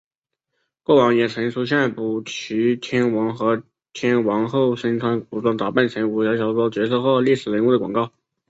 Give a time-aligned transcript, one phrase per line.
[0.81, 3.61] 过往也曾出现补习天王和
[3.93, 8.11] 天后身穿古装打扮成武侠小说角色或历史人物的广告。